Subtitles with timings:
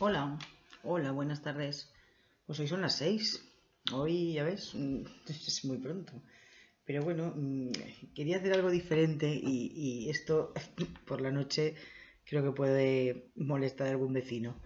[0.00, 0.38] Hola,
[0.84, 1.92] hola, buenas tardes.
[2.46, 3.44] Pues hoy son las seis.
[3.92, 6.12] Hoy, ya ves, mm, es muy pronto.
[6.84, 7.72] Pero bueno, mm,
[8.14, 10.52] quería hacer algo diferente y, esto
[11.04, 11.74] por la noche
[12.24, 14.62] creo que puede molestar a algún vecino.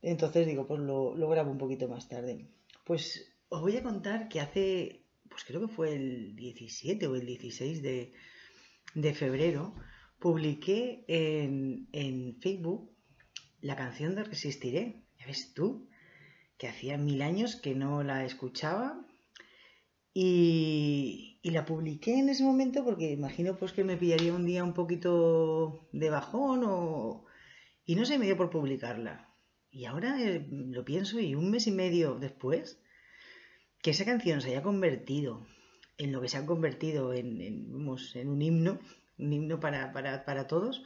[0.00, 2.48] Entonces digo, pues lo, lo grabo un poquito más tarde.
[2.86, 7.26] Pues os voy a contar que hace, pues creo que fue el 17 o el
[7.26, 9.74] 16 de, febrero,
[10.18, 12.91] publiqué en Facebook
[13.62, 15.02] la canción de Resistiré.
[15.18, 15.88] ¿Ya ves tú?
[16.58, 19.06] Que hacía mil años que no la escuchaba
[20.14, 24.74] y, la publiqué en ese momento porque imagino pues que me pillaría un día un
[24.74, 27.24] poquito de bajón o...
[27.84, 29.28] y no se me dio por publicarla.
[29.70, 32.80] Y ahora eh, lo pienso y un mes y medio después,
[33.82, 35.46] que esa canción se haya convertido
[35.98, 38.78] en lo que se ha convertido en, en, en un himno,
[39.18, 40.82] un himno para, para, para todos,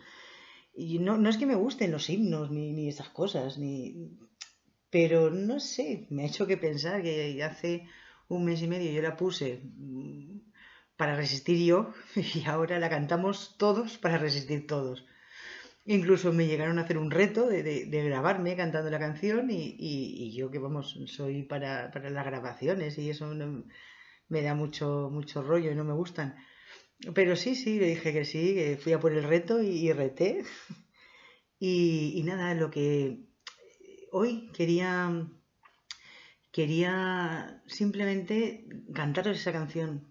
[0.76, 4.18] y no, no, es que me gusten los himnos ni, ni, esas cosas, ni...
[4.90, 7.88] pero no sé, me ha hecho que pensar que hace
[8.28, 10.38] un mes y medio yo la puse mm,
[10.96, 11.94] para resistir yo
[12.34, 15.06] y ahora la cantamos todos para resistir todos.
[15.86, 20.36] Incluso me llegaron a hacer un reto de, grabarme cantando la canción y, y, y,
[20.36, 23.64] yo que vamos, soy para, para las grabaciones y eso no,
[24.28, 26.36] me da mucho, mucho rollo y no me gustan.
[27.14, 30.44] Pero sí, sí, le dije que sí, que fui a por el reto y, reté.
[31.58, 33.24] Y, y, nada, lo que
[34.12, 35.26] hoy quería,
[36.52, 40.06] quería simplemente cantaros esa canción.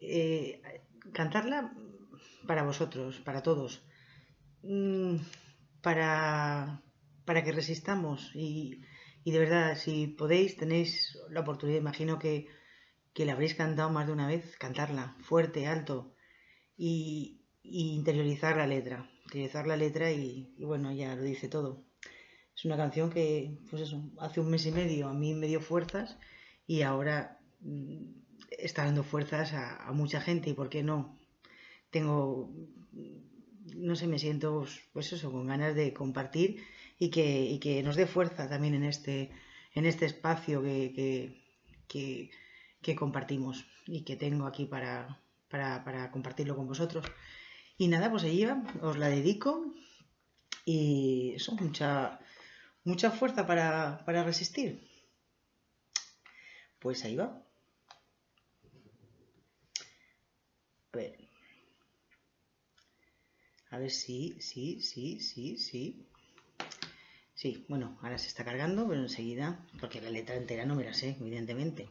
[0.00, 0.62] Eh,
[1.12, 1.74] cantarla
[2.46, 3.82] para vosotros, para todos.
[4.62, 5.16] Mm,
[5.82, 6.80] para,
[7.24, 8.30] para que resistamos.
[8.34, 8.82] Y,
[9.24, 12.46] y de verdad, si podéis, tenéis la oportunidad, imagino que
[13.14, 16.14] que la habréis cantado más de una vez, cantarla fuerte, alto
[16.76, 21.84] y, interiorizar la letra, interiorizar la letra y, bueno, ya lo dice todo.
[22.56, 25.60] Es una canción que, pues eso, hace un mes y medio a mí me dio
[25.60, 26.18] fuerzas
[26.66, 28.02] y ahora mm,
[28.50, 31.18] está dando fuerzas a, mucha gente y por qué no.
[31.90, 32.50] Tengo,
[33.76, 36.64] no sé, me siento, pues eso, con ganas de compartir
[36.98, 39.30] y que, y que nos dé fuerza también en este,
[39.74, 41.42] en este espacio que
[42.82, 47.06] que compartimos y que tengo aquí para, para, compartirlo con vosotros.
[47.78, 49.72] Y nada, pues ahí va, os la dedico
[50.64, 52.20] y eso, mucha,
[52.84, 54.86] mucha fuerza para, para resistir.
[56.78, 57.42] Pues ahí va.
[60.92, 61.18] A ver.
[63.70, 66.06] A ver si, sí, sí, sí, sí.
[67.34, 70.92] Sí, bueno, ahora se está cargando, pero enseguida, porque la letra entera no me la
[70.92, 71.88] sé, evidentemente.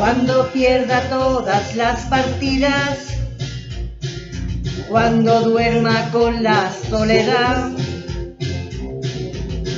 [0.00, 3.14] Cuando pierda todas las partidas,
[4.88, 7.70] cuando duerma con la soledad,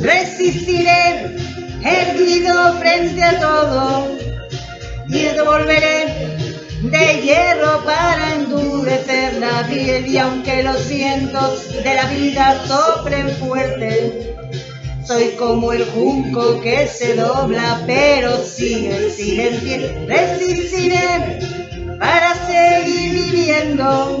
[0.00, 1.36] resistiré
[1.84, 4.08] erguido frente a todo
[5.08, 6.36] y devolveré
[6.82, 14.34] de hierro para endurecer la piel y aunque los vientos de la vida soplen fuerte
[15.06, 19.08] soy como el junco que se dobla pero sigue,
[19.46, 21.38] en pie resistiré
[21.98, 24.20] para seguir viviendo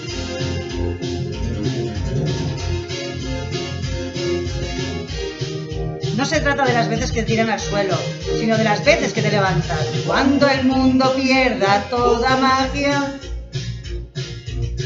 [6.21, 7.97] No se trata de las veces que tiran al suelo,
[8.39, 9.87] sino de las veces que te levantas.
[10.05, 13.19] Cuando el mundo pierda toda magia,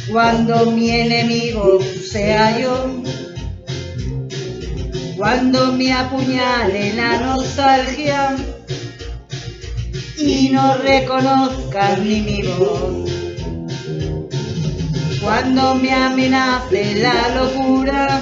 [0.09, 1.79] cuando mi enemigo
[2.09, 3.03] sea yo,
[5.17, 8.37] Cuando me apuñale la nostalgia
[10.17, 13.11] y no reconozcan ni mi voz.
[15.21, 18.21] Cuando me amenace la locura,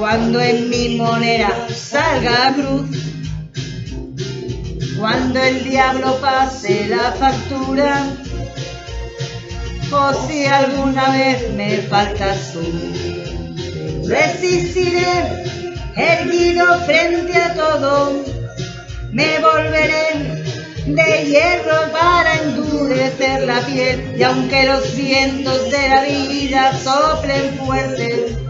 [0.00, 2.88] cuando en mi moneda salga cruz,
[4.98, 8.06] cuando el diablo pase la factura,
[9.92, 12.62] o si alguna vez me faltas tú,
[14.08, 15.44] resistiré
[15.96, 18.24] erguido frente a todo
[19.12, 20.44] me volveré
[20.86, 28.49] de hierro para endurecer la piel y aunque los vientos de la vida soplen fuerte,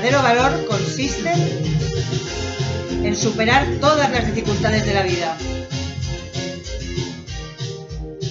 [0.00, 1.32] Verdadero valor consiste
[3.02, 5.38] en superar todas las dificultades de la vida.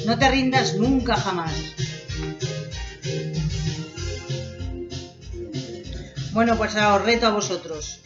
[0.06, 1.52] No te rindas nunca jamás.
[6.34, 8.00] Bueno, pues ahora os reto a vosotros.